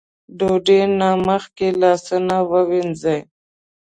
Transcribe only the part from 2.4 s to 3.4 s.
ووينځئ ـ